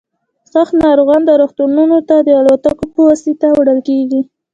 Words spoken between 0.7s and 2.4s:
ناروغان روغتونونو ته د